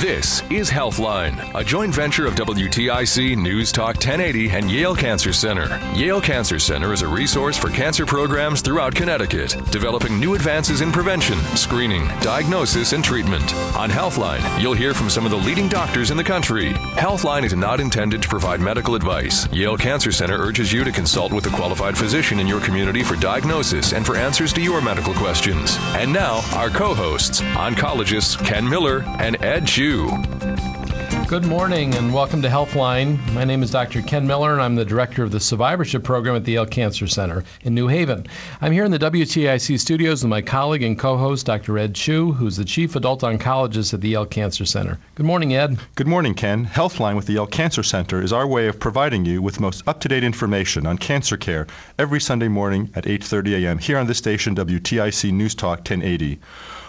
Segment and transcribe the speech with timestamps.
[0.00, 5.80] This is Healthline, a joint venture of WTIC News Talk 1080 and Yale Cancer Center.
[5.94, 10.92] Yale Cancer Center is a resource for cancer programs throughout Connecticut, developing new advances in
[10.92, 13.54] prevention, screening, diagnosis, and treatment.
[13.74, 16.74] On Healthline, you'll hear from some of the leading doctors in the country.
[16.98, 19.50] Healthline is not intended to provide medical advice.
[19.50, 23.16] Yale Cancer Center urges you to consult with a qualified physician in your community for
[23.16, 25.78] diagnosis and for answers to your medical questions.
[25.94, 29.85] And now, our co hosts, oncologists Ken Miller and Ed Chu.
[29.86, 33.24] Good morning and welcome to Healthline.
[33.34, 34.02] My name is Dr.
[34.02, 37.44] Ken Miller and I'm the director of the survivorship program at the Yale Cancer Center
[37.62, 38.26] in New Haven.
[38.60, 41.78] I'm here in the WTIC studios with my colleague and co host, Dr.
[41.78, 44.98] Ed Chu, who's the chief adult oncologist at the Yale Cancer Center.
[45.14, 45.78] Good morning, Ed.
[45.94, 46.66] Good morning, Ken.
[46.66, 49.86] Healthline with the Yale Cancer Center is our way of providing you with the most
[49.86, 51.68] up to date information on cancer care
[52.00, 53.78] every Sunday morning at 8.30 a.m.
[53.78, 56.40] here on this station, WTIC News Talk 1080.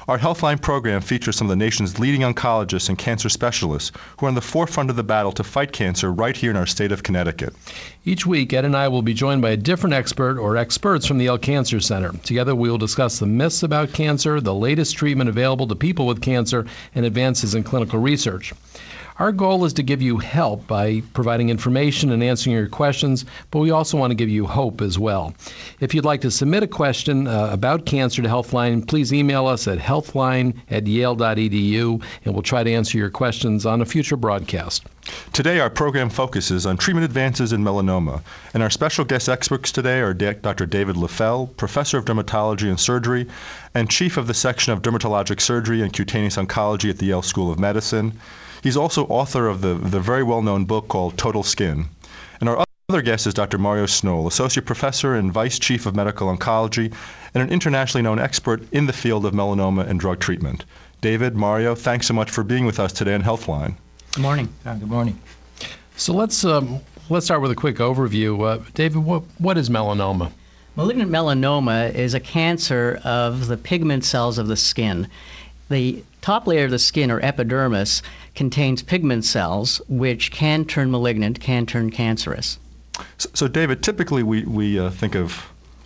[0.08, 4.30] Our Healthline program features some of the nation's leading oncologists and cancer specialists who are
[4.30, 7.04] on the forefront of the battle to fight cancer right here in our state of
[7.04, 7.54] Connecticut.
[8.06, 11.18] Each week, Ed and I will be joined by a different expert or experts from
[11.18, 12.14] the Yale Cancer Center.
[12.24, 16.22] Together, we will discuss the myths about cancer, the latest treatment available to people with
[16.22, 18.54] cancer, and advances in clinical research.
[19.20, 23.58] Our goal is to give you help by providing information and answering your questions, but
[23.58, 25.34] we also want to give you hope as well.
[25.80, 29.68] If you'd like to submit a question uh, about cancer to Healthline, please email us
[29.68, 34.86] at healthline at yale.edu, and we'll try to answer your questions on a future broadcast.
[35.34, 38.22] Today, our program focuses on treatment advances in melanoma,
[38.54, 40.68] and our special guest experts today are Dr.
[40.68, 43.26] David Leffell, professor of dermatology and surgery,
[43.74, 47.52] and chief of the section of dermatologic surgery and cutaneous oncology at the Yale School
[47.52, 48.14] of Medicine.
[48.64, 51.86] He's also author of the, the very well known book called Total Skin.
[52.40, 53.58] And our other guest is Dr.
[53.58, 56.94] Mario Sznol, Associate Professor and Vice Chief of Medical Oncology,
[57.34, 60.66] and an internationally known expert in the field of melanoma and drug treatment.
[61.02, 63.76] David, Mario, thanks so much for being with us today on Healthline.
[64.14, 64.50] Good morning.
[64.66, 65.20] Uh, good morning.
[65.98, 68.42] So let's um, let's start with a quick overview.
[68.44, 70.32] Uh, David, what, what is melanoma?
[70.76, 75.08] Malignant melanoma is a cancer of the pigment cells of the skin.
[75.70, 78.04] The top layer of the skin, or epidermis,
[78.36, 82.60] contains pigment cells which can turn malignant, can turn cancerous.
[83.18, 85.42] So, so David, typically we, we uh, think of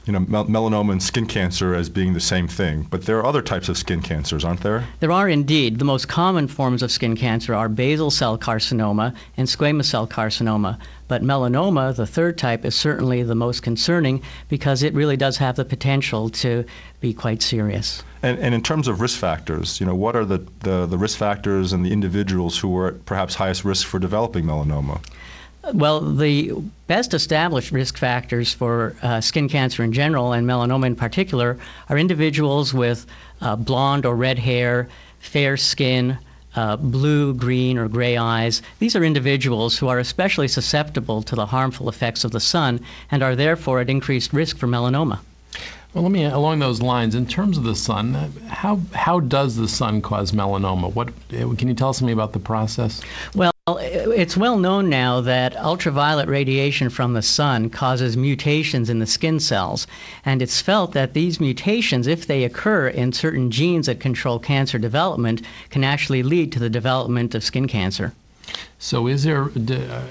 [0.06, 3.25] you know, mel- melanoma and skin cancer as being the same thing, but there are
[3.28, 4.84] other types of skin cancers, aren't there?
[5.00, 5.78] There are indeed.
[5.78, 10.80] The most common forms of skin cancer are basal cell carcinoma and squamous cell carcinoma.
[11.07, 15.56] But melanoma, the third type, is certainly the most concerning because it really does have
[15.56, 16.66] the potential to
[17.00, 18.01] be quite serious.
[18.23, 21.17] And, and in terms of risk factors, you know, what are the, the, the risk
[21.17, 25.01] factors and the individuals who are at perhaps highest risk for developing melanoma?
[25.73, 26.53] Well, the
[26.87, 31.57] best established risk factors for uh, skin cancer in general and melanoma in particular
[31.89, 33.05] are individuals with
[33.41, 34.88] uh, blonde or red hair,
[35.19, 36.17] fair skin,
[36.55, 38.61] uh, blue, green, or gray eyes.
[38.79, 42.79] These are individuals who are especially susceptible to the harmful effects of the sun
[43.11, 45.19] and are therefore at increased risk for melanoma.
[45.94, 47.16] Well, let me along those lines.
[47.16, 48.13] In terms of the sun,
[48.47, 50.94] how how does the sun cause melanoma?
[50.94, 53.02] What can you tell us something about the process?
[53.35, 59.06] Well, it's well known now that ultraviolet radiation from the sun causes mutations in the
[59.06, 59.85] skin cells,
[60.24, 64.80] and it's felt that these mutations, if they occur in certain genes that control cancer
[64.80, 68.13] development, can actually lead to the development of skin cancer.
[68.80, 69.50] So, is there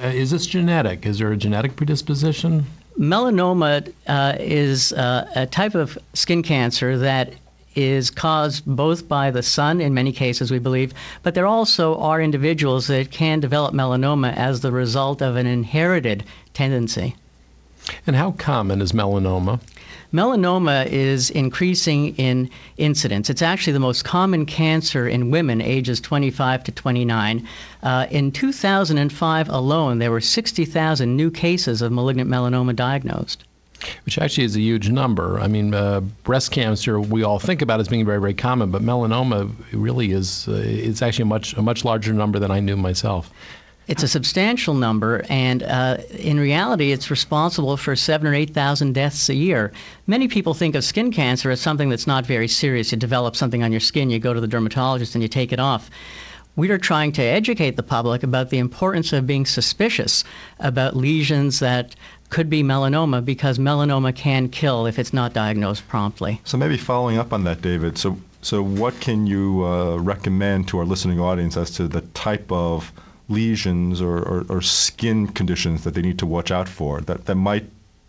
[0.05, 1.07] is this genetic?
[1.07, 2.67] Is there a genetic predisposition?
[2.99, 7.35] Melanoma uh, is uh, a type of skin cancer that
[7.75, 10.93] is caused both by the sun in many cases we believe
[11.23, 16.25] but there also are individuals that can develop melanoma as the result of an inherited
[16.53, 17.15] tendency.
[18.07, 19.61] And how common is melanoma
[20.13, 23.31] Melanoma is increasing in incidence.
[23.31, 27.47] It's actually the most common cancer in women ages 25 to 29.
[27.83, 33.45] Uh, in 2005 alone, there were 60,000 new cases of malignant melanoma diagnosed
[34.05, 35.41] which actually is a huge number.
[35.41, 38.83] I mean, uh, breast cancer we all think about as being very, very common, but
[38.83, 42.77] melanoma really is uh, it's actually a much a much larger number than I knew
[42.77, 43.31] myself.
[43.91, 48.93] It's a substantial number, and uh, in reality, it's responsible for seven or eight thousand
[48.93, 49.73] deaths a year.
[50.07, 52.93] Many people think of skin cancer as something that's not very serious.
[52.93, 55.59] You develop something on your skin, you go to the dermatologist, and you take it
[55.59, 55.91] off.
[56.55, 60.23] We are trying to educate the public about the importance of being suspicious
[60.61, 61.97] about lesions that
[62.29, 66.41] could be melanoma because melanoma can kill if it's not diagnosed promptly.
[66.45, 67.99] So maybe following up on that, David.
[67.99, 72.51] So so what can you uh, recommend to our listening audience as to the type
[72.53, 72.93] of
[73.31, 77.37] lesions or, or, or, skin conditions that they need to watch out for that, that
[77.37, 77.65] might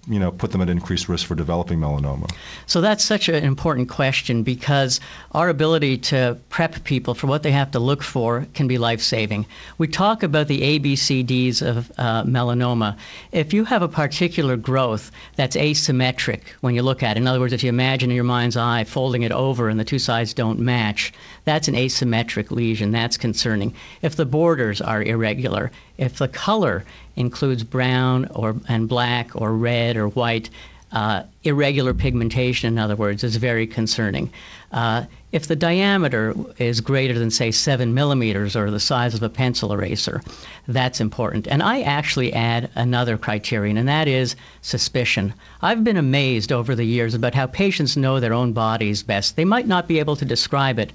[0.07, 2.31] you know, put them at increased risk for developing melanoma?
[2.65, 4.99] So that's such an important question because
[5.33, 9.01] our ability to prep people for what they have to look for can be life
[9.01, 9.45] saving.
[9.77, 12.97] We talk about the ABCDs of uh, melanoma.
[13.31, 17.39] If you have a particular growth that's asymmetric when you look at it, in other
[17.39, 20.33] words, if you imagine in your mind's eye folding it over and the two sides
[20.33, 21.13] don't match,
[21.45, 22.91] that's an asymmetric lesion.
[22.91, 23.73] That's concerning.
[24.01, 26.83] If the borders are irregular, if the color
[27.21, 30.49] includes brown or and black or red or white,
[30.91, 34.29] uh, irregular pigmentation, in other words, is very concerning.
[34.73, 39.29] Uh, if the diameter is greater than, say, seven millimeters or the size of a
[39.29, 40.21] pencil eraser,
[40.67, 41.47] that's important.
[41.47, 45.33] And I actually add another criterion, and that is suspicion.
[45.61, 49.37] I've been amazed over the years about how patients know their own bodies best.
[49.37, 50.91] They might not be able to describe it,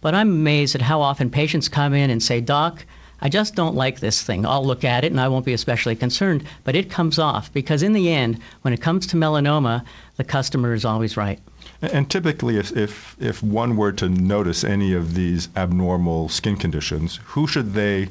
[0.00, 2.86] but I'm amazed at how often patients come in and say, Doc,
[3.22, 4.46] I just don't like this thing.
[4.46, 7.82] I'll look at it and I won't be especially concerned, but it comes off because
[7.82, 9.84] in the end, when it comes to melanoma,
[10.16, 11.38] the customer is always right.
[11.82, 17.20] And typically, if, if, if one were to notice any of these abnormal skin conditions,
[17.24, 18.08] who should they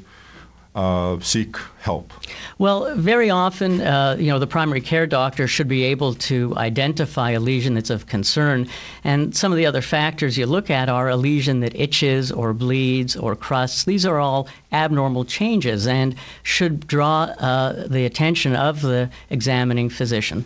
[0.80, 2.14] uh, seek help?
[2.58, 7.32] Well, very often, uh, you know, the primary care doctor should be able to identify
[7.32, 8.68] a lesion that's of concern.
[9.04, 12.54] And some of the other factors you look at are a lesion that itches or
[12.54, 13.84] bleeds or crusts.
[13.84, 20.46] These are all abnormal changes and should draw uh, the attention of the examining physician.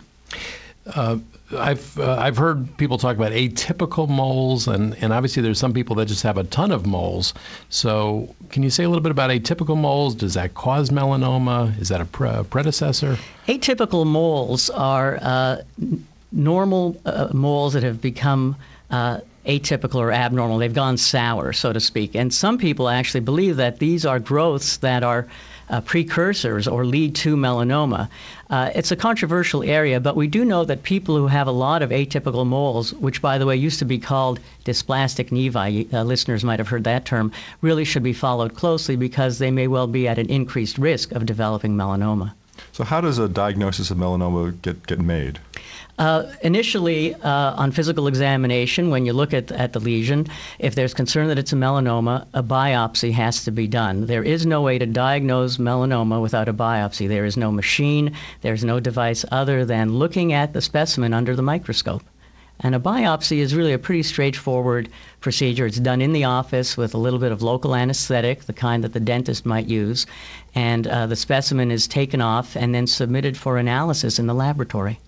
[1.52, 5.94] I've uh, I've heard people talk about atypical moles, and, and obviously there's some people
[5.96, 7.34] that just have a ton of moles.
[7.68, 10.14] So, can you say a little bit about atypical moles?
[10.14, 11.78] Does that cause melanoma?
[11.78, 13.18] Is that a pre- predecessor?
[13.46, 15.62] Atypical moles are uh,
[16.32, 18.56] normal uh, moles that have become
[18.90, 20.58] uh, atypical or abnormal.
[20.58, 22.14] They've gone sour, so to speak.
[22.14, 25.26] And some people actually believe that these are growths that are
[25.70, 28.08] uh, precursors or lead to melanoma.
[28.50, 31.82] Uh, it's a controversial area, but we do know that people who have a lot
[31.82, 36.44] of atypical moles, which by the way used to be called dysplastic nevi, uh, listeners
[36.44, 37.32] might have heard that term,
[37.62, 41.26] really should be followed closely because they may well be at an increased risk of
[41.26, 42.32] developing melanoma.
[42.72, 45.38] So, how does a diagnosis of melanoma get, get made?
[45.96, 50.26] Uh, initially, uh, on physical examination, when you look at, at the lesion,
[50.58, 54.06] if there's concern that it's a melanoma, a biopsy has to be done.
[54.06, 57.06] There is no way to diagnose melanoma without a biopsy.
[57.06, 61.42] There is no machine, there's no device other than looking at the specimen under the
[61.42, 62.02] microscope.
[62.58, 64.88] And a biopsy is really a pretty straightforward
[65.20, 65.66] procedure.
[65.66, 68.94] It's done in the office with a little bit of local anesthetic, the kind that
[68.94, 70.06] the dentist might use,
[70.56, 74.98] and uh, the specimen is taken off and then submitted for analysis in the laboratory.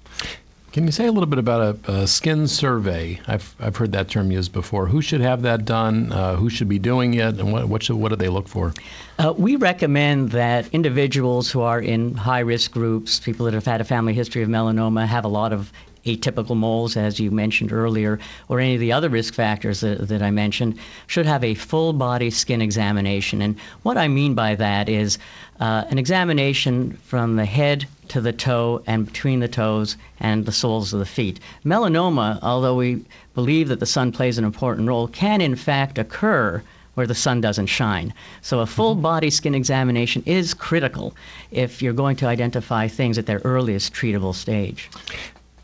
[0.76, 3.18] Can you say a little bit about a, a, skin survey?
[3.26, 4.86] I've, I've heard that term used before.
[4.86, 6.12] Who should have that done?
[6.12, 7.40] Uh, who should be doing it?
[7.40, 8.74] And what, what, should, what do they look for?
[9.18, 13.80] Uh, we recommend that individuals who are in high risk groups, people that have had
[13.80, 15.72] a family history of melanoma, have a lot of
[16.06, 18.18] atypical moles, as you mentioned earlier,
[18.48, 21.92] or any of the other risk factors that, that I mentioned, should have a full
[21.92, 23.42] body skin examination.
[23.42, 25.18] And what I mean by that is
[25.60, 30.52] uh, an examination from the head to the toe and between the toes and the
[30.52, 31.40] soles of the feet.
[31.64, 33.04] Melanoma, although we
[33.34, 36.62] believe that the sun plays an important role, can in fact occur
[36.94, 38.12] where the sun doesn't shine.
[38.40, 39.02] So a full mm-hmm.
[39.02, 41.14] body skin examination is critical
[41.50, 44.88] if you're going to identify things at their earliest treatable stage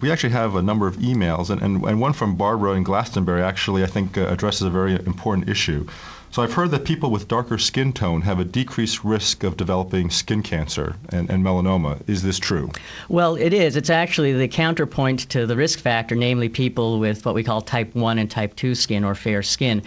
[0.02, 3.40] we actually have a number of emails, and, and, and one from Barbara in Glastonbury
[3.40, 5.86] actually, I think, uh, addresses a very important issue.
[6.32, 10.08] So I've heard that people with darker skin tone have a decreased risk of developing
[10.08, 12.00] skin cancer and, and, melanoma.
[12.08, 12.70] Is this true?
[13.10, 13.76] Well, it is.
[13.76, 17.94] It's actually the counterpoint to the risk factor, namely people with what we call type
[17.94, 19.82] 1 and type 2 skin or fair skin.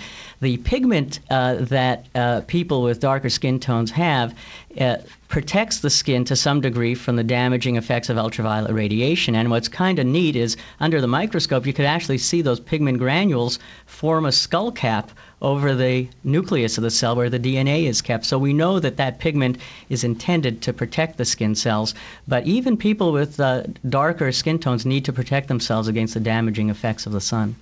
[0.45, 4.35] The pigment uh, that uh, people with darker skin tones have
[4.79, 4.97] uh,
[5.27, 9.33] protects the skin to some degree from the damaging effects of ultraviolet radiation.
[9.33, 12.99] And what's kind of neat is under the microscope, you could actually see those pigment
[12.99, 15.09] granules form a skull cap
[15.41, 18.23] over the nucleus of the cell where the DNA is kept.
[18.23, 19.57] So we know that that pigment
[19.89, 21.95] is intended to protect the skin cells.
[22.27, 26.69] But even people with uh, darker skin tones need to protect themselves against the damaging
[26.69, 27.55] effects of the sun.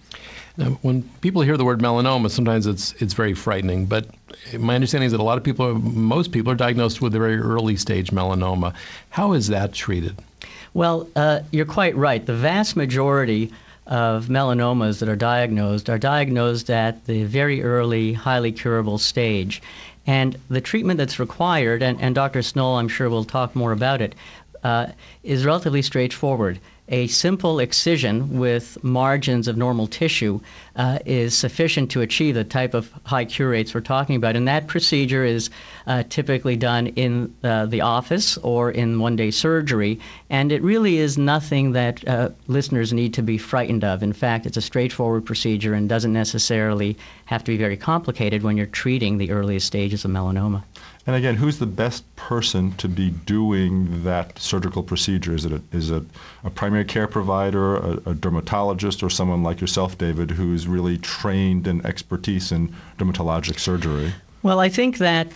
[0.55, 3.85] Now, when people hear the word melanoma, sometimes it's it's very frightening.
[3.85, 4.05] But
[4.57, 7.37] my understanding is that a lot of people, most people, are diagnosed with a very
[7.37, 8.73] early stage melanoma.
[9.09, 10.15] How is that treated?
[10.73, 12.23] Well, uh, you're quite right.
[12.25, 13.51] The vast majority
[13.87, 19.61] of melanomas that are diagnosed are diagnosed at the very early, highly curable stage.
[20.05, 22.39] And the treatment that's required, and, and Dr.
[22.39, 24.15] Sznol, I'm sure, will talk more about it,
[24.63, 24.87] uh,
[25.23, 26.59] is relatively straightforward.
[26.89, 30.39] A simple excision with margins of normal tissue
[30.75, 34.35] uh, is sufficient to achieve the type of high cure rates we're talking about.
[34.35, 35.49] And that procedure is
[35.87, 39.99] uh, typically done in uh, the office or in one day surgery.
[40.29, 44.03] And it really is nothing that uh, listeners need to be frightened of.
[44.03, 48.57] In fact, it's a straightforward procedure and doesn't necessarily have to be very complicated when
[48.57, 50.63] you're treating the earliest stages of melanoma.
[51.05, 55.35] And again, who's the best person to be doing that surgical procedure?
[55.35, 56.03] Is it a, is it
[56.45, 61.67] a primary care provider, a, a, dermatologist, or someone like yourself, David, who's really trained
[61.67, 64.13] in expertise in dermatologic surgery?
[64.43, 65.27] Well, I think that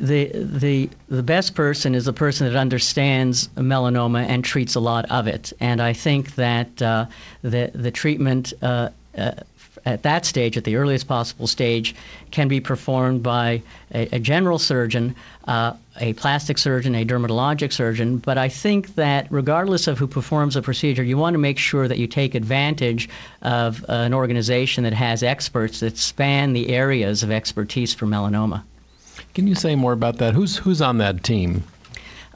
[0.00, 5.04] the the the best person is a person that understands melanoma and treats a lot
[5.10, 5.52] of it.
[5.60, 7.06] And I think that uh,
[7.42, 9.32] the the treatment uh, uh,
[9.84, 11.94] at that stage, at the earliest possible stage,
[12.30, 13.62] can be performed by
[13.94, 15.14] a, a general surgeon,
[15.48, 18.18] uh, a plastic surgeon, a dermatologic surgeon.
[18.18, 21.88] But I think that regardless of who performs the procedure, you want to make sure
[21.88, 23.08] that you take advantage
[23.42, 28.62] of uh, an organization that has experts that span the areas of expertise for melanoma.
[29.34, 30.34] Can you say more about that?
[30.34, 31.62] Who's who's on that team?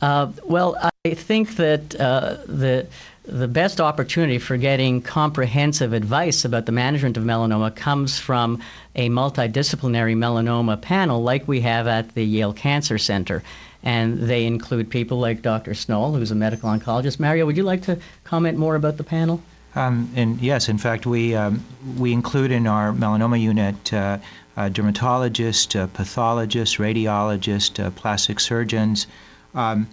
[0.03, 2.87] Uh, well, I think that uh, the
[3.25, 8.61] the best opportunity for getting comprehensive advice about the management of melanoma comes from
[8.97, 13.43] a multidisciplinary melanoma panel like we have at the Yale Cancer Center.
[13.83, 15.73] And they include people like Dr.
[15.73, 17.19] Sznol, who's a medical oncologist.
[17.19, 19.43] Mario, would you like to comment more about the panel?
[19.75, 21.64] Um, and yes, in fact, we, um,
[21.97, 24.19] we include in our melanoma unit uh,
[24.57, 29.07] uh, dermatologists, uh, pathologists, radiologists, uh, plastic surgeons.
[29.54, 29.88] Um,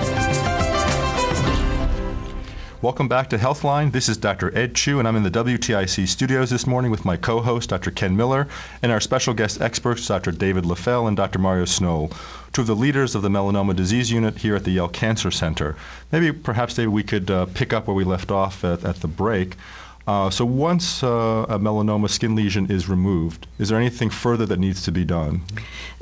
[2.81, 3.91] Welcome back to Healthline.
[3.91, 4.57] This is Dr.
[4.57, 7.91] Ed Chu, and I'm in the WTIC studios this morning with my co host, Dr.
[7.91, 8.47] Ken Miller,
[8.85, 10.31] and our special guest experts, Dr.
[10.31, 11.41] David Leffell and Dr.
[11.41, 12.17] Mario Sznol,
[12.53, 15.75] two of the leaders of the Melanoma Disease Unit here at the Yale Cancer Center.
[16.13, 19.09] Maybe, perhaps, David, we could uh, pick up where we left off at, at the
[19.09, 19.57] break.
[20.09, 24.59] Uh, so once uh, a melanoma skin lesion is removed, is there anything further that
[24.59, 25.43] needs to be done?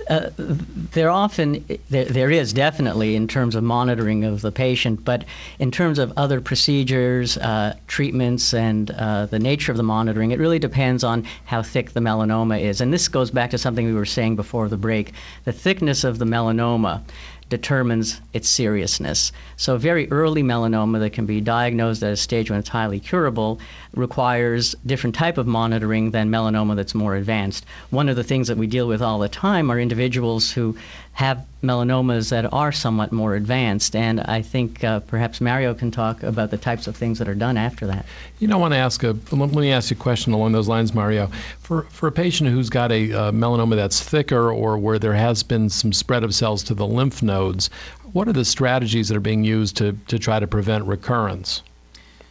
[0.08, 5.24] Uh, there often there, there is definitely in terms of monitoring of the patient, but
[5.58, 10.38] in terms of other procedures, uh, treatments, and uh, the nature of the monitoring, it
[10.38, 12.80] really depends on how thick the melanoma is.
[12.80, 16.20] And this goes back to something we were saying before the break: the thickness of
[16.20, 17.02] the melanoma
[17.48, 19.32] determines its seriousness.
[19.56, 23.60] So, very early melanoma that can be diagnosed at a stage when it's highly curable
[23.94, 27.64] requires different type of monitoring than melanoma that's more advanced.
[27.90, 30.76] One of the things that we deal with all the time are individuals who
[31.16, 33.96] have melanomas that are somewhat more advanced.
[33.96, 37.34] And I think uh, perhaps Mario can talk about the types of things that are
[37.34, 38.04] done after that.
[38.38, 40.68] You know, I want to ask a let me ask you a question along those
[40.68, 41.30] lines, Mario.
[41.60, 45.42] For for a patient who's got a uh, melanoma that's thicker or where there has
[45.42, 47.70] been some spread of cells to the lymph nodes,
[48.12, 51.62] what are the strategies that are being used to to try to prevent recurrence?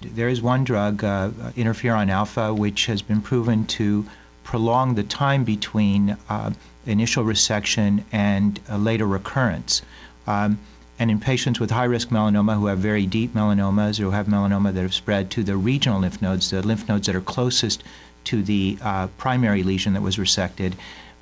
[0.01, 4.05] There is one drug, uh, interferon alpha, which has been proven to
[4.43, 6.51] prolong the time between uh,
[6.85, 9.81] initial resection and later recurrence.
[10.27, 10.59] Um,
[10.97, 14.27] and in patients with high risk melanoma who have very deep melanomas or who have
[14.27, 17.83] melanoma that have spread to the regional lymph nodes, the lymph nodes that are closest
[18.25, 20.73] to the uh, primary lesion that was resected,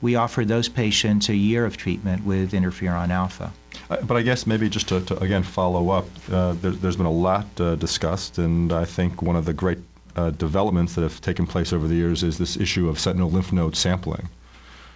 [0.02, 3.52] we offer those patients a year of treatment with interferon alpha.
[3.90, 7.06] Uh, but I guess maybe just to, to again follow up, uh, there, has been
[7.06, 9.80] a lot uh, discussed, and I think one of the great
[10.16, 13.52] uh, developments that have taken place over the years is this issue of sentinel lymph
[13.52, 14.30] node sampling.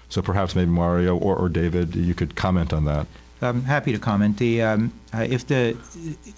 [0.10, 3.08] So perhaps maybe Mario or, or David, you could comment on that.
[3.42, 4.38] I'm happy to comment.
[4.38, 5.78] The um, uh, if the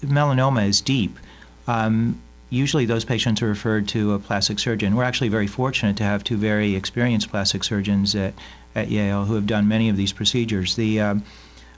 [0.02, 1.18] melanoma is deep,
[1.66, 4.96] um, usually those patients are referred to a plastic surgeon.
[4.96, 8.34] We're actually very fortunate to have two very experienced plastic surgeons at,
[8.74, 10.76] at Yale who have done many of these procedures.
[10.76, 11.24] The, um,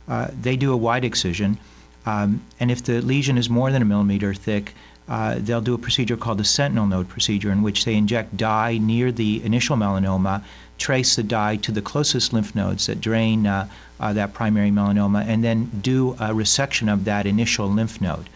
[0.09, 1.59] uh, they do a wide excision,
[2.07, 4.75] um, and if the lesion is more than a millimeter thick,
[5.09, 8.79] uh, they'll do a procedure called the sentinel node procedure, in which they inject dye
[8.79, 10.43] near the initial melanoma,
[10.79, 13.69] trace the dye to the closest lymph nodes that drain uh,
[14.01, 18.29] uh that primary melanoma, and then do a resection of that initial lymph node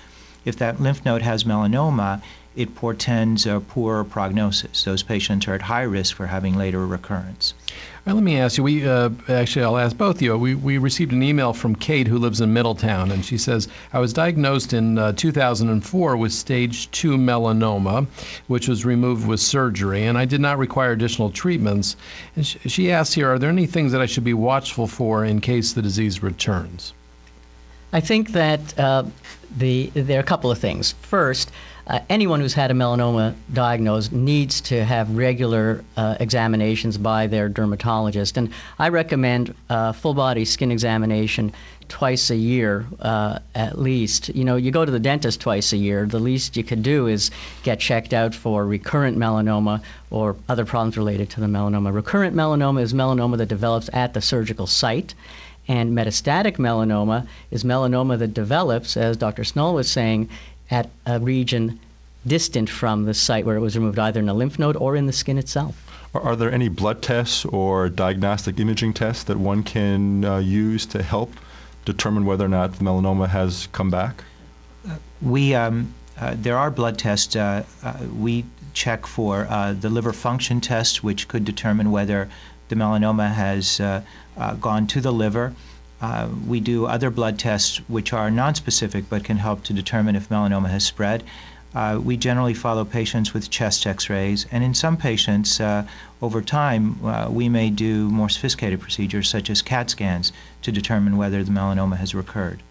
[0.47, 2.23] if that lymph node has melanoma,
[2.55, 4.85] it portends a poor prognosis.
[4.85, 7.53] Those patients are at high risk for having later recurrence.
[8.07, 8.63] Right, let me ask you.
[8.63, 10.39] We uh, actually, I'll ask both of you.
[10.39, 13.99] We, we received an email from Kate, who lives in Middletown, and she says, "I
[13.99, 18.07] was diagnosed in uh, 2004 with stage two melanoma,
[18.47, 21.97] which was removed with surgery, and I did not require additional treatments."
[22.37, 25.25] And sh- she asks here, "Are there any things that I should be watchful for
[25.25, 26.93] in case the disease returns?"
[27.93, 29.03] I think that uh,
[29.57, 30.93] the there are a couple of things.
[31.03, 31.51] First,
[31.87, 37.49] uh, anyone who's had a melanoma diagnosed needs to have regular uh, examinations by their
[37.49, 41.53] dermatologist, and I recommend uh, full body skin examination
[41.89, 44.29] twice a year uh, at least.
[44.31, 46.07] You know, you go to the dentist twice a year.
[46.07, 47.31] The least you could do is
[47.63, 51.95] get checked out for recurrent melanoma or other problems related to the melanoma.
[51.95, 55.15] Recurrent melanoma is melanoma that develops at the surgical site.
[55.69, 59.43] And metastatic melanoma is melanoma that develops, as Dr.
[59.43, 60.29] Sznol was saying,
[60.71, 61.81] at a region
[62.27, 65.07] distant from the site where it was removed, either in a lymph node or in
[65.07, 65.83] the skin itself.
[66.15, 71.03] Are there any blood tests or diagnostic imaging tests that one can uh, use to
[71.03, 71.33] help
[71.85, 74.25] determine whether or not melanoma has come back?
[75.21, 77.37] We um, uh, there are blood tests.
[77.37, 82.29] Uh, uh we check for uh, the liver function test, which could determine whether
[82.69, 84.03] the melanoma has uh,
[84.37, 85.55] uh, gone to the liver.
[86.01, 90.29] Uh, we do other blood tests which are nonspecific but can help to determine if
[90.29, 91.23] melanoma has spread.
[91.75, 95.87] Uh, we generally follow patients with chest x rays, and in some patients, uh,
[96.23, 100.33] over time, uh, we may do more sophisticated procedures such as CAT scans
[100.63, 102.63] to determine whether the melanoma has recurred.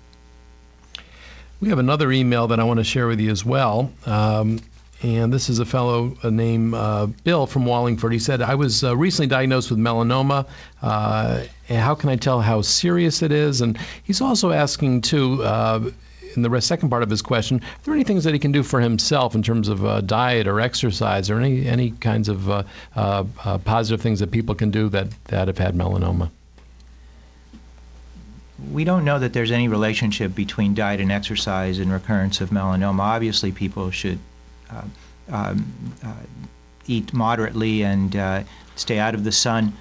[1.59, 3.91] We have another email that I want to share with you as well.
[4.07, 4.59] Um,
[5.03, 8.13] and this is a fellow uh, named uh, Bill from Wallingford.
[8.13, 10.47] He said, I was uh, recently diagnosed with melanoma.
[10.81, 13.61] Uh, how can I tell how serious it is?
[13.61, 15.91] And he's also asking, too, uh,
[16.35, 18.63] in the second part of his question, are there any things that he can do
[18.63, 22.65] for himself in terms of uh, diet or exercise or any, any kinds of
[23.63, 26.29] positive things that people can do that, that have had melanoma?
[28.71, 33.01] we don't know that there's any relationship between diet and exercise and recurrence of melanoma.
[33.01, 34.34] Obviously, people should uh, uh,
[36.87, 38.43] eat moderately and uh,
[38.75, 39.73] stay out of the sun.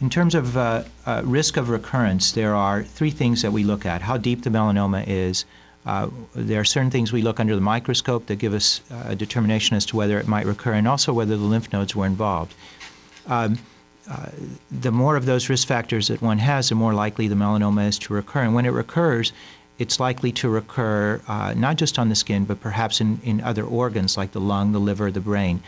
[0.00, 3.86] In terms of uh, uh, risk of recurrence, there are three things that we look
[3.86, 5.44] at how deep the melanoma is.
[5.86, 9.76] Uh, there are certain things we look under the microscope that give us a determination
[9.76, 12.54] as to whether it might recur and also whether the lymph nodes were involved.
[13.26, 13.58] Um,
[14.70, 17.98] the more of those risk factors that one has, the more likely the melanoma is
[18.00, 18.42] to recur.
[18.42, 19.32] And when it recurs,
[19.78, 23.64] it's likely to recur uh, not just on the skin, but perhaps in, in other
[23.64, 25.62] organs like the lung, the liver, the brain.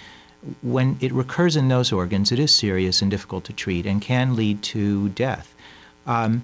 [0.63, 4.35] When it recurs in those organs, it is serious and difficult to treat and can
[4.37, 5.55] lead to death.
[6.07, 6.43] Um,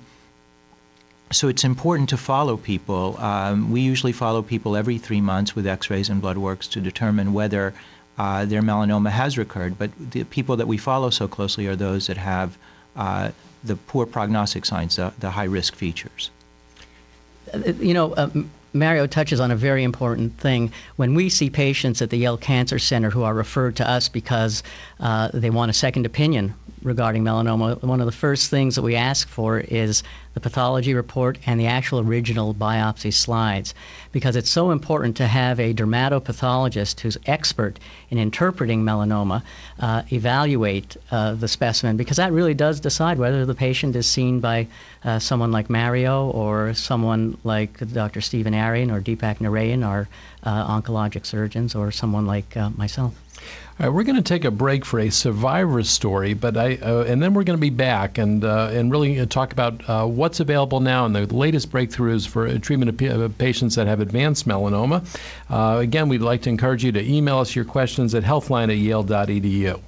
[1.30, 3.16] so it's important to follow people.
[3.18, 6.80] Um, we usually follow people every three months with x rays and blood works to
[6.80, 7.72] determine whether
[8.18, 9.78] uh, their melanoma has recurred.
[9.78, 12.58] But the people that we follow so closely are those that have
[12.94, 13.30] uh,
[13.64, 16.30] the poor prognostic signs, the, the high risk features
[17.80, 18.30] you know, uh,
[18.72, 20.72] Mario touches on a very important thing.
[20.96, 24.62] When we see patients at the Yale Cancer Center who are referred to us because
[24.98, 28.96] uh, they want a second opinion regarding melanoma, one of the first things that we
[28.96, 30.02] ask for is
[30.34, 33.74] the pathology report and the actual original biopsy slides
[34.12, 37.78] because it's so important to have a dermatopathologist who's expert
[38.10, 39.42] in interpreting melanoma
[39.80, 44.40] uh, evaluate uh, the specimen because that really does decide whether the patient is seen
[44.40, 44.66] by
[45.04, 48.20] uh, someone like Mario or someone like Dr.
[48.20, 50.08] Stephen Ariyan or Deepak Narayan, our
[50.42, 53.23] uh, oncologic surgeons, or someone like uh, myself.
[53.80, 57.06] All right, we're going to take a break for a survivor story, but I uh,
[57.08, 60.06] and then we're going to be back and uh, and really uh, talk about uh,
[60.06, 65.04] what's available now and the latest breakthroughs for treatment of patients that have advanced melanoma.
[65.50, 68.76] Uh, again, we'd like to encourage you to email us your questions at healthline at
[68.76, 69.80] yale.edu.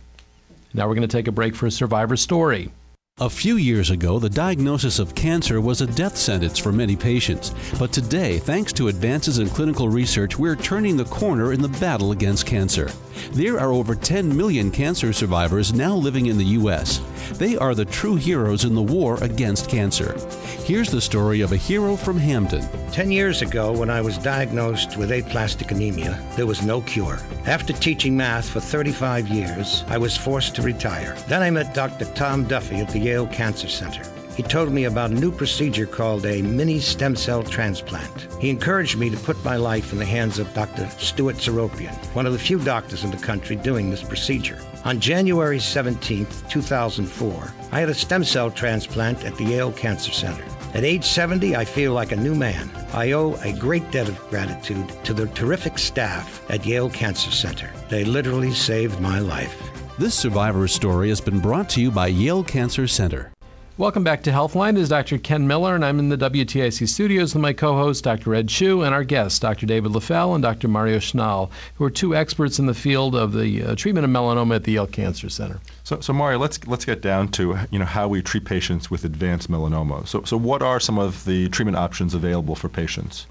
[0.74, 2.72] Now we're going to take a break for a survivor story.
[3.18, 7.54] A few years ago, the diagnosis of cancer was a death sentence for many patients.
[7.78, 12.10] But today, thanks to advances in clinical research, we're turning the corner in the battle
[12.10, 12.90] against cancer.
[13.32, 17.00] There are over 10 million cancer survivors now living in the U.S.
[17.32, 20.16] They are the true heroes in the war against cancer.
[20.64, 22.66] Here's the story of a hero from Hamden.
[22.92, 27.18] Ten years ago, when I was diagnosed with aplastic anemia, there was no cure.
[27.46, 31.16] After teaching math for 35 years, I was forced to retire.
[31.28, 32.06] Then I met Dr.
[32.14, 34.15] Tom Duffy at the Yale Cancer Center.
[34.36, 38.28] He told me about a new procedure called a mini stem cell transplant.
[38.38, 40.86] He encouraged me to put my life in the hands of Dr.
[40.98, 44.58] Stuart Seropian, one of the few doctors in the country doing this procedure.
[44.84, 50.44] On January 17, 2004, I had a stem cell transplant at the Yale Cancer Center.
[50.74, 52.70] At age 70, I feel like a new man.
[52.92, 57.72] I owe a great debt of gratitude to the terrific staff at Yale Cancer Center.
[57.88, 59.56] They literally saved my life.
[59.98, 63.32] This survivor's story has been brought to you by Yale Cancer Center.
[63.78, 64.72] Welcome back to Healthline.
[64.72, 65.18] This is Dr.
[65.18, 68.34] Ken Miller, and I'm in the WTIC studios with my co-host, Dr.
[68.34, 69.66] Ed Chu, and our guests, Dr.
[69.66, 70.66] David Leffell and Dr.
[70.66, 74.54] Mario Sznol, who are two experts in the field of the uh, treatment of melanoma
[74.54, 75.60] at the Yale Cancer Center.
[75.84, 79.04] So, so Mario, let's let's get down to you know how we treat patients with
[79.04, 80.08] advanced melanoma.
[80.08, 83.26] So, so what are some of the treatment options available for patients?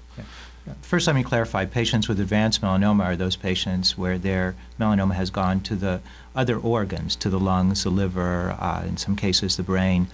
[0.80, 5.28] First, let me clarify patients with advanced melanoma are those patients where their melanoma has
[5.28, 6.00] gone to the
[6.36, 10.06] other organs, to the lungs, the liver, uh, in some cases, the brain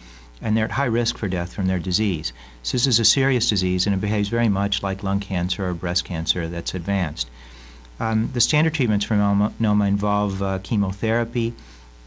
[0.42, 2.32] and they're at high risk for death from their disease.
[2.62, 5.74] So this is a serious disease, and it behaves very much like lung cancer or
[5.74, 7.30] breast cancer that's advanced.
[8.00, 11.54] Um, the standard treatments for melanoma involve uh, chemotherapy,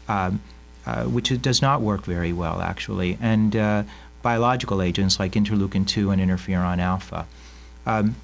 [0.08, 0.40] um,
[0.84, 3.82] uh, which does not work very well, actually, and uh,
[4.22, 7.26] biological agents like interleukin 2 and interferon alpha.
[7.86, 8.16] Um,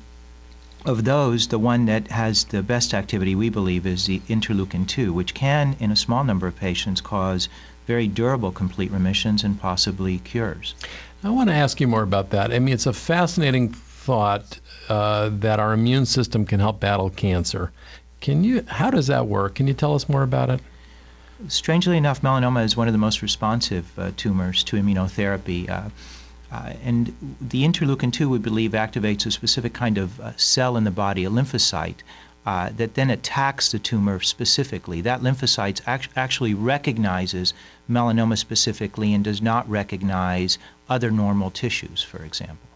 [0.85, 5.12] of those, the one that has the best activity, we believe, is the interleukin 2,
[5.12, 7.48] which can, in a small number of patients, cause
[7.87, 10.75] very durable complete remissions and possibly cures.
[11.25, 12.53] I want to ask you more about that.
[12.53, 17.71] I mean, it's a fascinating thought uh, that our immune system can help battle cancer.
[18.21, 18.64] Can you?
[18.68, 19.55] How does that work?
[19.55, 20.61] Can you tell us more about it?
[21.49, 25.68] Strangely enough, melanoma is one of the most responsive uh, tumors to immunotherapy.
[25.68, 25.90] Uh,
[26.53, 30.85] uh, and the interleukin 2, we believe, activates a specific kind of uh, cell in
[30.85, 32.03] the body, a lymphocyte,
[32.44, 35.00] uh, that then attacks the tumor specifically.
[35.00, 37.55] That lymphocyte act- actually recognizes
[37.88, 42.68] melanoma specifically and does not recognize other normal tissues, for example.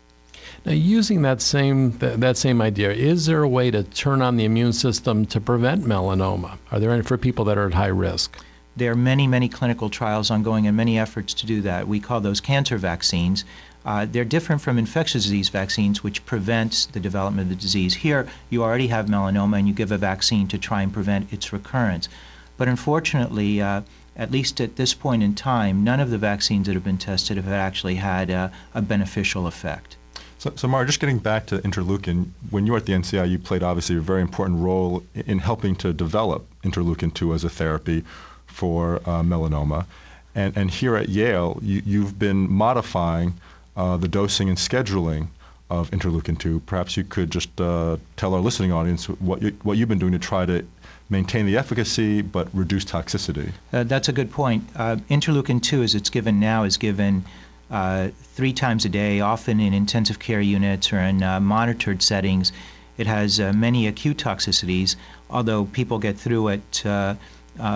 [0.65, 4.37] Now, using that same th- that same idea, is there a way to turn on
[4.37, 6.59] the immune system to prevent melanoma?
[6.71, 8.39] Are there any for people that are at high risk?
[8.77, 11.89] There are many, many clinical trials ongoing and many efforts to do that.
[11.89, 13.45] We call those cancer vaccines.
[13.87, 17.95] Uh, they're different from infectious disease vaccines, which prevents the development of the disease.
[17.95, 21.53] Here, you already have melanoma and you give a vaccine to try and prevent its
[21.53, 22.09] recurrence.
[22.57, 23.83] But unfortunately, uh,
[24.17, 27.37] at least at this point in time, none of the vaccines that have been tested
[27.37, 29.97] have actually had a, a beneficial effect.
[30.39, 33.39] So, so Mara, just getting back to interleukin, when you were at the NCI, you
[33.39, 38.03] played obviously a very important role in helping to develop interleukin 2 as a therapy
[38.47, 39.87] for uh, melanoma.
[40.35, 43.35] And, and here at Yale, you, you've been modifying
[43.77, 45.29] uh, the dosing and scheduling
[45.69, 46.61] of interleukin 2.
[46.61, 50.13] Perhaps you could just uh, tell our listening audience what, you, what you've been doing
[50.13, 50.65] to try to
[51.11, 53.53] maintain the efficacy but reduce toxicity.
[53.73, 54.65] Uh, that's a good point.
[54.77, 57.25] Uh, interleukin 2, as it's given now, is given
[57.71, 62.53] uh, three times a day, often in intensive care units or in uh, monitored settings.
[62.97, 64.97] It has many acute toxicities,
[65.29, 66.83] although people get through it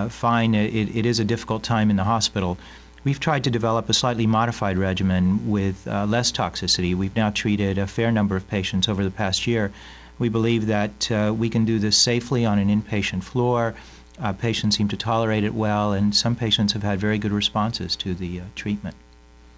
[0.09, 0.55] fine.
[0.55, 2.57] It, it is a difficult time in the hospital.
[3.03, 6.95] We've tried to develop a slightly modified regimen with uh, less toxicity.
[6.95, 9.73] We've now treated a fair number of patients over the past year.
[10.19, 13.75] We believe that uh, we can do this safely on an inpatient floor.
[14.21, 17.97] Uh, patients seem to tolerate it well, and some patients have had very good responses
[17.97, 18.95] to the uh, treatment.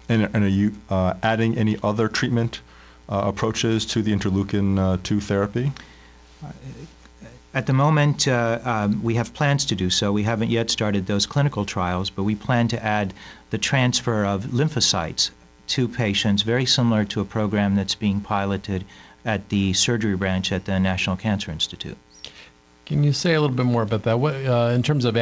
[0.07, 2.61] And, and, are you uh, adding any other treatment
[3.09, 5.73] uh, approaches to the interleukin 2 therapy?
[7.55, 10.11] At the moment, uh, um, we have plans to do so.
[10.11, 13.13] We haven't yet started those clinical trials, but we plan to add
[13.51, 15.29] the transfer of lymphocytes
[15.67, 18.85] to patients, very similar to a program that's being piloted
[19.23, 21.97] at the surgery branch at the National Cancer Institute.
[22.87, 24.19] Can you say a little bit more about that?
[24.19, 25.15] What, uh, in terms of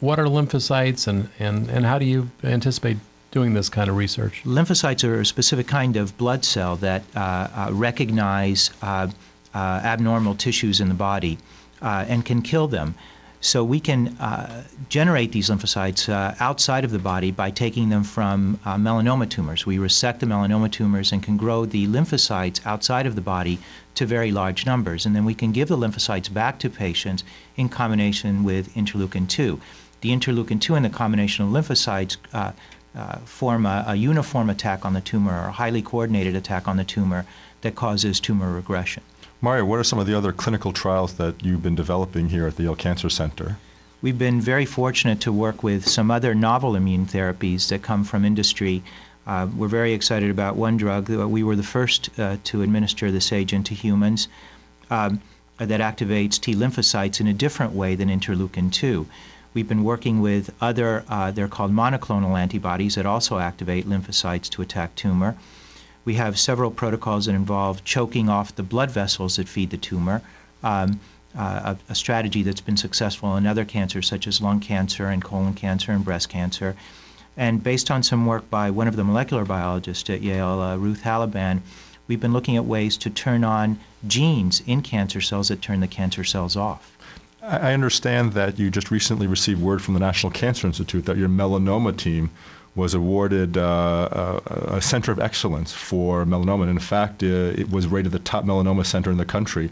[0.00, 2.96] what are lymphocytes, and, and, and how do you anticipate
[3.30, 4.42] doing this kind of research?
[4.44, 9.08] Lymphocytes are a specific kind of blood cell that uh, uh recognize uh,
[9.54, 11.38] uh, abnormal tissues in the body
[11.86, 12.96] uh, and can kill them.
[13.40, 18.02] So we can uh, generate these lymphocytes uh, outside of the body by taking them
[18.02, 19.64] from uh, melanoma tumors.
[19.64, 23.60] We resect the melanoma tumors and can grow the lymphocytes outside of the body
[23.94, 25.06] to very large numbers.
[25.06, 27.22] And then we can give the lymphocytes back to patients
[27.56, 29.60] in combination with interleukin 2.
[30.00, 32.50] The interleukin 2 and the combination of lymphocytes uh,
[32.96, 36.78] uh, form a, a uniform attack on the tumor or a highly coordinated attack on
[36.78, 37.24] the tumor
[37.60, 39.04] that causes tumor regression.
[39.42, 42.56] Mario, what are some of the other clinical trials that you've been developing here at
[42.56, 43.58] the Yale Cancer Center?
[44.00, 48.24] We've been very fortunate to work with some other novel immune therapies that come from
[48.24, 48.82] industry.
[49.26, 51.06] Uh, we're very excited about one drug.
[51.06, 54.28] that We were the first uh, to administer this agent to humans
[54.90, 55.20] um,
[55.58, 59.06] that activates T lymphocytes in a different way than interleukin 2.
[59.52, 64.62] We've been working with other, uh, they're called monoclonal antibodies that also activate lymphocytes to
[64.62, 65.36] attack tumor.
[66.06, 70.22] We have several protocols that involve choking off the blood vessels that feed the tumor,
[70.62, 71.00] um,
[71.36, 75.22] uh, a, a, strategy that's been successful in other cancers such as lung cancer and
[75.22, 76.76] colon cancer and breast cancer.
[77.36, 81.02] And based on some work by one of the molecular biologists at Yale, uh, Ruth
[81.02, 81.60] Halaban,
[82.06, 85.88] we've been looking at ways to turn on genes in cancer cells that turn the
[85.88, 86.96] cancer cells off.
[87.42, 91.28] I understand that you just recently received word from the National Cancer Institute that your
[91.28, 92.30] melanoma team
[92.76, 96.62] was awarded uh, a, a, center of excellence for melanoma.
[96.62, 99.70] And in fact, uh, it was rated the top melanoma center in the country.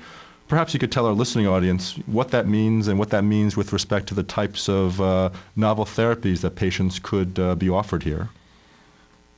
[0.48, 3.72] Perhaps you could tell our listening audience what that means and what that means with
[3.72, 8.28] respect to the types of uh, novel therapies that patients could uh, be offered here.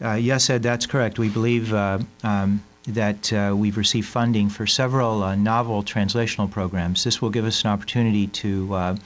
[0.03, 1.19] Uh, yes, Ed, that's correct.
[1.19, 7.03] We believe uh, um, that we've received funding for several novel translational programs.
[7.03, 8.97] This will give us an opportunity to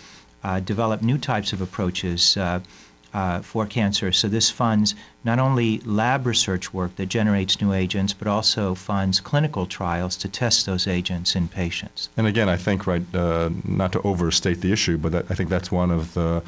[0.65, 2.37] develop new types of approaches
[3.15, 4.13] uh, uh, for cancer.
[4.13, 4.95] So this funds
[5.25, 10.29] not only lab research work that generates new agents, but also funds clinical trials to
[10.29, 12.09] test those agents in patients.
[12.17, 13.03] And again, I think, right,
[13.65, 16.43] not to overstate the issue, but that, I think that's one of the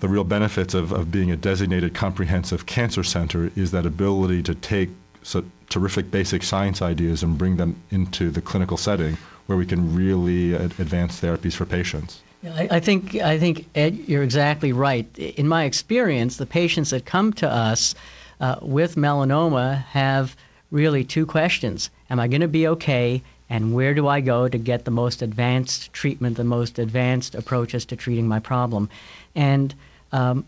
[0.00, 4.54] the real benefits of, of being a designated comprehensive cancer center is that ability to
[4.54, 4.90] take
[5.22, 9.94] so terrific basic science ideas and bring them into the clinical setting where we can
[9.94, 12.22] really ad- advance therapies for patients.
[12.46, 15.06] I, I think I think Ed, you're exactly right.
[15.18, 17.94] In my experience, the patients that come to us
[18.40, 20.36] uh, with melanoma have
[20.70, 23.22] really two questions: Am I going to be okay?
[23.50, 27.84] And where do I go to get the most advanced treatment, the most advanced approaches
[27.86, 28.88] to treating my problem?
[29.34, 29.74] And
[30.12, 30.44] um,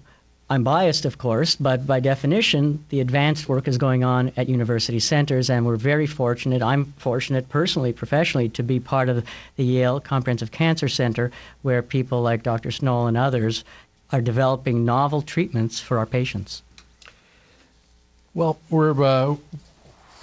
[0.48, 5.00] I'm biased, of course, but by definition, the advanced work is going on at university
[5.00, 6.62] centers, and we're very fortunate.
[6.62, 11.32] I'm fortunate personally, professionally, to be part of the Yale Comprehensive Cancer Center,
[11.62, 12.68] where people like Dr.
[12.68, 13.64] Sznol and others
[14.12, 16.62] are developing novel treatments for our patients.
[18.34, 19.34] Well, we're uh,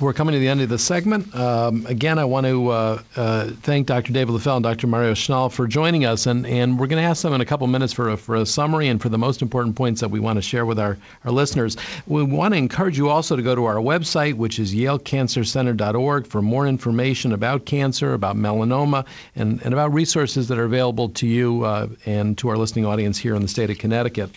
[0.03, 1.33] we're coming to the end of the segment.
[1.33, 4.11] Um, again, I want to uh, uh, thank Dr.
[4.11, 4.87] David Leffell and Dr.
[4.87, 7.65] Mario Sznol for joining us, and, and we're going to ask them in a couple
[7.67, 10.37] minutes for a, for a summary and for the most important points that we want
[10.37, 11.77] to share with our, our listeners.
[12.05, 16.41] We want to encourage you also to go to our website, which is yalecancercenter.org, for
[16.41, 21.63] more information about cancer, about melanoma, and, and about resources that are available to you
[21.63, 24.29] uh, and to our listening audience here in the state of Connecticut.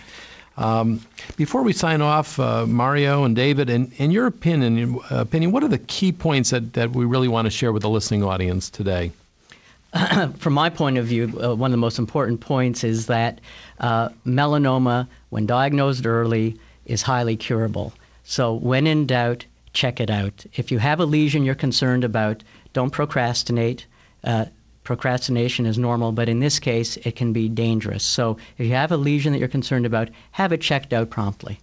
[0.56, 1.00] Um,
[1.36, 5.62] before we sign off, uh, Mario and David, in, in your opinion, uh, opinion, what
[5.62, 8.70] are the key points that, that we really want to share with the listening audience
[8.70, 9.12] today?
[10.38, 13.40] From my point of view, uh, one of the most important points is that
[13.80, 17.92] uh, melanoma, when diagnosed early, is highly curable.
[18.24, 20.44] So, when in doubt, check it out.
[20.54, 22.42] If you have a lesion you're concerned about,
[22.72, 23.86] don't procrastinate.
[24.86, 28.04] Procrastination is normal, but in this case, it can be dangerous.
[28.04, 31.58] So if you have a lesion that you're concerned about, have it checked out promptly.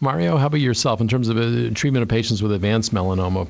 [0.00, 3.48] Mario, how about yourself in terms of uh, treatment of patients with advanced melanoma?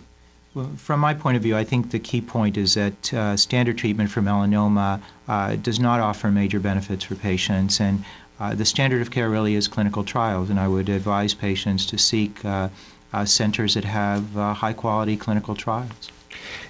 [0.55, 3.79] Well, from my point of view, I think the key point is that uh, standard
[3.79, 8.05] treatment for melanoma uh, does not offer major benefits for patients, and
[8.39, 10.51] uh, the standard of care really is clinical trials.
[10.51, 12.69] And I would advise patients to seek uh,
[13.13, 16.13] uh, centers that have high quality clinical trials.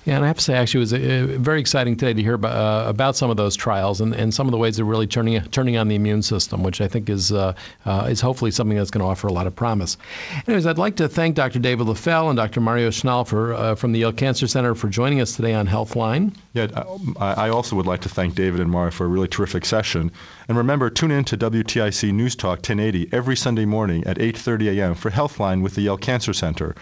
[0.05, 2.35] Yeah, and I have to say, actually, it was uh, very exciting today to hear
[2.35, 5.07] about, uh, about some of those trials and, and some of the ways they're really
[5.07, 7.53] turning turning on the immune system, which I think is uh,
[7.85, 9.99] uh, is hopefully something that's going to offer a lot of promise.
[10.47, 11.59] Anyways, I'd like to thank Dr.
[11.59, 12.61] David Leffell and Dr.
[12.61, 16.35] Mario Sznol for, uh, from the Yale Cancer Center for joining us today on Healthline.
[16.55, 16.68] Yeah,
[17.18, 20.11] I also would like to thank David and Mario for a really terrific session.
[20.49, 24.94] And remember, tune in to WTIC News Talk 1080 every Sunday morning at 8:30 a.m.
[24.94, 26.75] for Healthline with the Yale Cancer Center.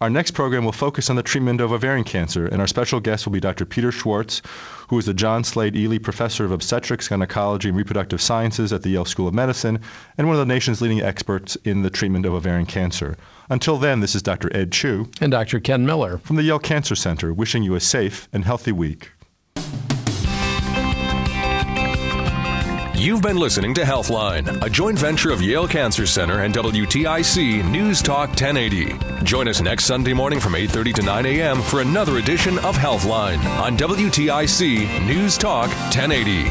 [0.00, 3.24] Our next program will focus on the treatment of ovarian cancer, and our special guest
[3.24, 3.64] will be Dr.
[3.64, 4.42] Peter Schwartz,
[4.88, 8.90] who is the John Slade Ely Professor of Obstetrics, Gynecology, and Reproductive Sciences at the
[8.90, 9.80] Yale School of Medicine,
[10.18, 13.16] and one of the nation's leading experts in the treatment of ovarian cancer.
[13.48, 14.54] Until then, this is Dr.
[14.54, 15.60] Ed Chu and Dr.
[15.60, 19.12] Ken Miller from the Yale Cancer Center, wishing you a safe and healthy week.
[22.98, 28.00] You've been listening to Healthline, a joint venture of Yale Cancer Center and WTIC News
[28.00, 28.96] Talk 1080.
[29.22, 31.60] Join us next Sunday morning from 8:30 to 9 a.m.
[31.60, 36.44] for another edition of Healthline on WTIC News Talk 1080.